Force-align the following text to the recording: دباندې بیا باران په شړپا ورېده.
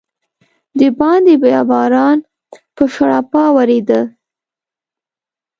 دباندې 0.79 1.35
بیا 1.43 1.61
باران 1.69 2.17
په 2.75 2.83
شړپا 2.93 3.43
ورېده. 3.55 4.01